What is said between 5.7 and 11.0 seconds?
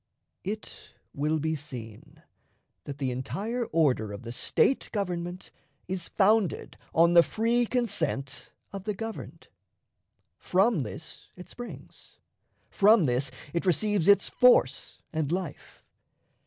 is founded on the free consent of the governed. From